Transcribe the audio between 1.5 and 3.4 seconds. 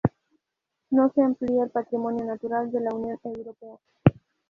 el patrimonio natural de la Unión